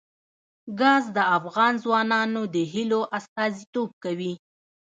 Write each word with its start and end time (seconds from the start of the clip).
ګاز 0.79 1.03
د 1.15 1.17
افغان 1.37 1.73
ځوانانو 1.83 2.41
د 2.55 2.57
هیلو 2.73 3.01
استازیتوب 3.17 3.89
کوي. 4.03 4.33